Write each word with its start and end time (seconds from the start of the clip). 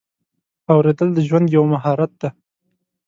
اورېدل 0.71 1.09
د 1.13 1.19
ژوند 1.27 1.47
یو 1.55 1.63
مهارت 1.73 2.11
دی. 2.21 2.29